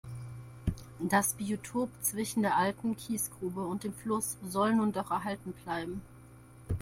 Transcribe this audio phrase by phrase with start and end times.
[0.97, 6.01] Das Biotop zwischen der alten Kiesgrube und dem Fluss soll nun doch erhalten bleiben.